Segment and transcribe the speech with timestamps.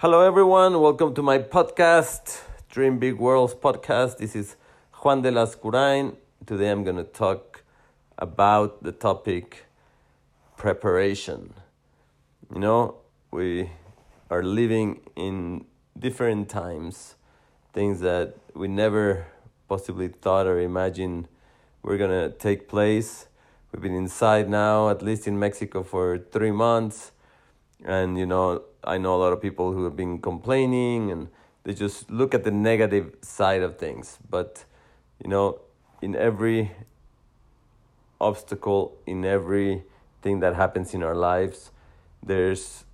[0.00, 0.80] Hello, everyone.
[0.80, 4.18] Welcome to my podcast, Dream Big Worlds podcast.
[4.18, 4.54] This is
[5.02, 6.14] Juan de Lascurain.
[6.46, 7.64] Today I'm going to talk
[8.16, 9.66] about the topic
[10.56, 11.52] preparation.
[12.54, 12.98] You know,
[13.32, 13.70] we
[14.30, 15.64] are living in
[15.98, 17.16] different times,
[17.72, 19.26] things that we never
[19.68, 21.26] possibly thought or imagined
[21.82, 23.26] were going to take place.
[23.72, 27.10] We've been inside now, at least in Mexico, for three months.
[27.84, 31.28] And, you know, I know a lot of people who have been complaining and
[31.64, 34.18] they just look at the negative side of things.
[34.28, 34.64] But,
[35.22, 35.60] you know,
[36.02, 36.72] in every
[38.20, 41.70] obstacle, in everything that happens in our lives,
[42.22, 42.84] there's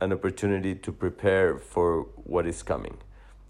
[0.00, 2.98] an opportunity to prepare for what is coming.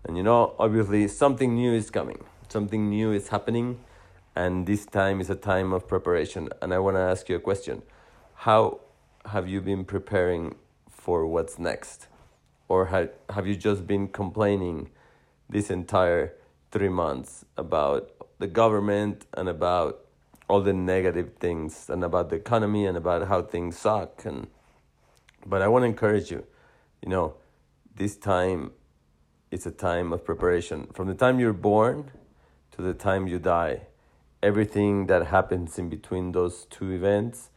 [0.05, 3.81] And you know, obviously, something new is coming, something new is happening,
[4.35, 6.49] and this time is a time of preparation.
[6.63, 7.83] And I want to ask you a question
[8.35, 8.81] How
[9.27, 10.57] have you been preparing
[11.01, 12.09] for what's next?
[12.69, 14.91] Or have, have you just been complaining
[15.49, 16.35] this entire
[16.71, 20.05] three months about the government and about
[20.49, 24.47] all the negative things and about the economy and about how things suck and
[25.47, 26.45] but I want to encourage you,
[27.03, 27.35] you know,
[27.97, 28.73] this time
[29.51, 30.87] it's a time of preparation.
[30.93, 32.11] From the time you're born
[32.73, 33.87] to the time you die,
[34.43, 37.51] everything that happens in between those two events,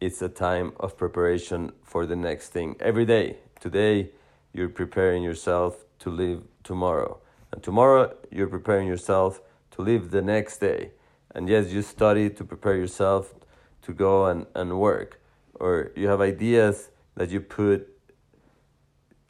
[0.00, 2.76] it's a time of preparation for the next thing.
[2.80, 4.10] Every day, today,
[4.52, 7.18] you're preparing yourself to live tomorrow.
[7.52, 9.40] And tomorrow, you're preparing yourself
[9.72, 10.92] to live the next day.
[11.34, 13.34] And yes, you study to prepare yourself
[13.82, 15.20] to go and, and work
[15.54, 17.88] or you have ideas that you put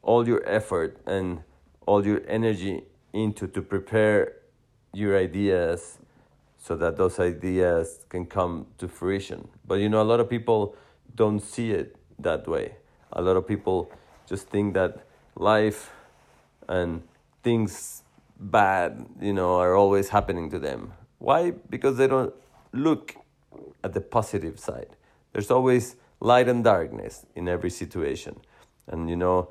[0.02, 1.42] all your effort and
[1.86, 4.36] all your energy into to prepare
[4.92, 5.98] your ideas
[6.64, 9.48] so that those ideas can come to fruition.
[9.66, 10.74] But you know, a lot of people
[11.14, 12.76] don't see it that way.
[13.12, 13.92] A lot of people
[14.26, 15.04] just think that
[15.36, 15.90] life
[16.66, 17.02] and
[17.42, 18.02] things
[18.40, 20.94] bad, you know, are always happening to them.
[21.18, 21.50] Why?
[21.50, 22.32] Because they don't
[22.72, 23.14] look
[23.82, 24.96] at the positive side.
[25.34, 28.40] There's always light and darkness in every situation.
[28.86, 29.50] And you know,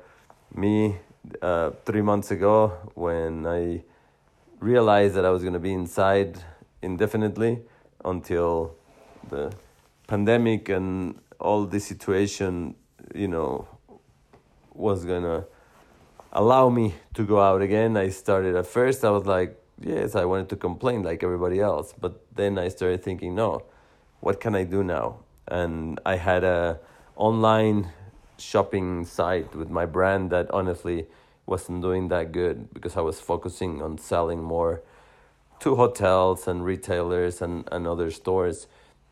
[0.52, 0.96] me
[1.40, 3.84] uh, three months ago when I
[4.58, 6.42] realized that I was going to be inside
[6.84, 7.62] indefinitely
[8.04, 8.76] until
[9.30, 9.52] the
[10.06, 12.74] pandemic and all this situation,
[13.14, 13.66] you know,
[14.72, 15.46] was to
[16.32, 17.96] allow me to go out again.
[17.96, 21.94] I started at first, I was like, yes, I wanted to complain like everybody else.
[21.98, 23.62] But then I started thinking, no,
[24.20, 25.24] what can I do now?
[25.48, 26.80] and I had a
[27.16, 27.92] online
[28.38, 31.06] shopping site with my brand that honestly
[31.46, 34.82] wasn't doing that good because I was focusing on selling more
[35.64, 38.66] to hotels and retailers and, and other stores.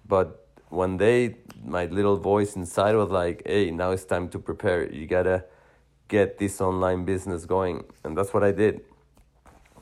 [0.07, 4.93] But one day, my little voice inside was like, hey, now it's time to prepare.
[4.93, 5.45] You gotta
[6.09, 7.85] get this online business going.
[8.05, 8.83] And that's what I did.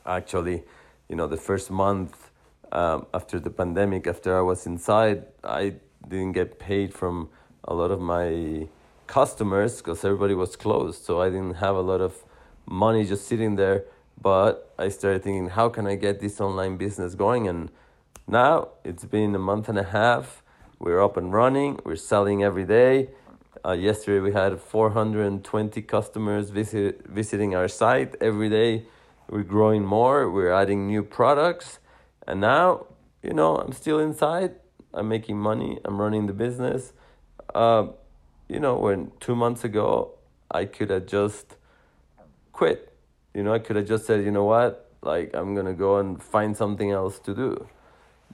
[0.07, 0.63] Actually,
[1.09, 2.31] you know, the first month
[2.71, 5.75] um, after the pandemic, after I was inside, I
[6.07, 7.31] didn't get paid from
[7.65, 8.69] a lot of my
[9.09, 11.05] customers because everybody was closed.
[11.05, 12.15] So I didn't have a lot of
[12.65, 13.87] money just sitting there.
[14.23, 17.49] But I started thinking, how can I get this online business going?
[17.49, 17.71] And
[18.27, 20.43] now it's been a month and a half.
[20.79, 21.79] We're up and running.
[21.85, 23.09] We're selling every day.
[23.65, 28.87] Uh, yesterday we had 420 customers visit, visiting our site every day.
[29.29, 30.31] We're growing more.
[30.31, 31.79] We're adding new products.
[32.27, 32.87] And now,
[33.23, 34.55] you know, I'm still inside
[34.93, 35.79] I'm making money.
[35.85, 36.93] I'm running the business.
[37.55, 37.89] Uh,
[38.49, 40.13] you know, when two months ago
[40.51, 41.57] I could have just
[42.53, 42.90] quit.
[43.35, 46.23] You know, I could have just said, you know what, like I'm gonna go and
[46.23, 47.69] find something else to do.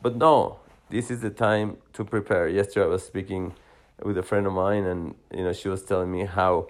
[0.01, 0.59] But no,
[0.91, 2.49] this is the time to prepare.
[2.49, 3.55] Yesterday I was speaking
[4.03, 6.69] with a friend of mine, and you know, she was telling me how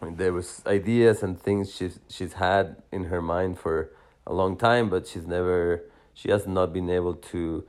[0.00, 3.90] there was ideas and things she's she's had in her mind for
[4.26, 5.84] a long time, but she's never
[6.14, 7.64] she has not been able to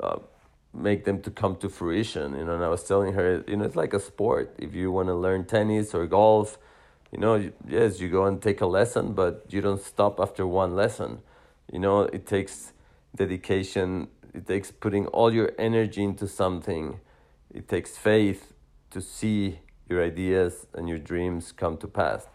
[0.00, 0.18] uh,
[0.72, 3.64] make them to come to fruition you know and i was telling her you know
[3.64, 6.58] it's like a sport if you want to learn tennis or golf
[7.12, 10.76] you know yes you go and take a lesson but you don't stop after one
[10.76, 11.20] lesson.
[11.72, 12.72] You know it takes
[13.14, 17.00] dedication it takes putting all your energy into something.
[17.52, 18.52] It takes faith
[18.90, 19.58] to see
[19.88, 22.28] your ideas and your dreams come to pass.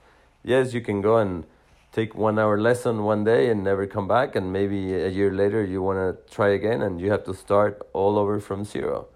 [0.44, 1.45] Yes you can go and
[1.94, 5.63] take one hour lesson one day and never come back and maybe a year later
[5.63, 9.07] you want to try again and you have to start all over from zero.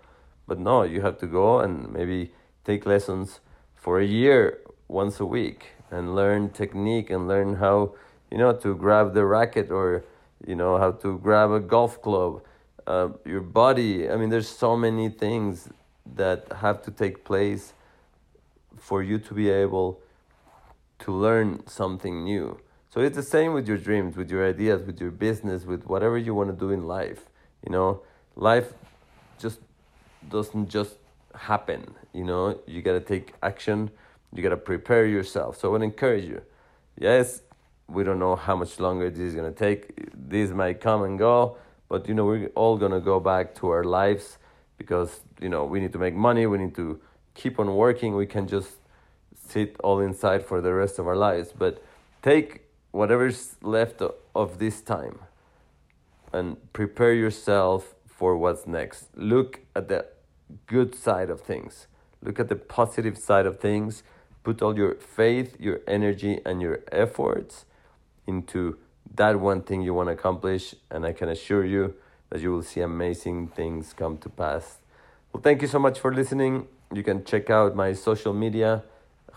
[0.48, 2.32] But no you have to go and maybe
[2.64, 3.42] take lessons
[3.76, 4.60] for a year
[4.90, 7.94] once a week and learn technique and learn how
[8.30, 10.04] you know to grab the racket or
[10.46, 12.42] you know how to grab a golf club
[12.88, 15.70] uh, your body i mean there's so many things
[16.16, 17.74] that have to take place
[18.78, 20.02] for you to be able
[21.00, 22.60] to learn something new.
[22.90, 26.18] So it's the same with your dreams, with your ideas, with your business, with whatever
[26.18, 27.26] you want to do in life.
[27.66, 28.02] You know,
[28.36, 28.74] life
[29.38, 29.60] just
[30.30, 30.96] doesn't just
[31.36, 31.94] happen.
[32.14, 33.92] You know, you got to take action,
[34.34, 35.60] you got to prepare yourself.
[35.60, 36.42] So I would encourage you.
[36.98, 37.42] Yes,
[37.88, 40.10] we don't know how much longer this is to take.
[40.14, 43.84] This might come and go, but you know, we're all to go back to our
[43.84, 44.38] lives
[44.78, 47.00] because, you know, we need to make money, we need to
[47.34, 48.16] keep on working.
[48.16, 48.76] We can just
[49.34, 51.52] sit all inside for the rest of our lives.
[51.58, 51.84] But
[52.22, 54.02] take whatever's left
[54.36, 55.20] of this time
[56.32, 59.08] and prepare yourself for what's next.
[59.16, 60.06] Look at the
[60.68, 61.88] good side of things.
[62.22, 64.04] Look at the positive side of things.
[64.50, 67.66] Put all your faith, your energy, and your efforts
[68.26, 68.80] into
[69.14, 70.74] that one thing you want to accomplish.
[70.90, 71.94] And I can assure you
[72.32, 74.80] that you will see amazing things come to pass.
[75.32, 76.68] Well, thank you so much for listening.
[76.92, 78.82] You can check out my social media,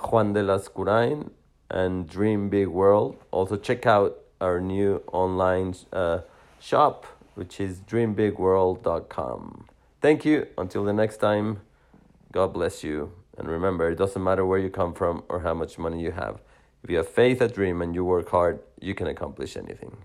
[0.00, 1.28] Juan de Lascurain
[1.68, 3.18] and Dream Big World.
[3.32, 6.20] Also, check out our new online uh,
[6.58, 7.04] shop,
[7.34, 9.66] which is dreambigworld.com.
[10.00, 10.46] Thank you.
[10.56, 11.60] Until the next time,
[12.32, 13.12] God bless you.
[13.38, 16.40] And remember, it doesn't matter where you come from or how much money you have.
[16.82, 19.96] If you have faith, a dream, and you work hard, you can accomplish anything.